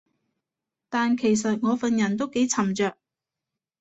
[0.89, 2.97] 但其實我份人都幾沉着